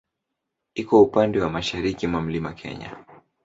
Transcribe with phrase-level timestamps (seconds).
[0.73, 2.95] Iko katika upande wa mashariki mwa Mlima Kenya.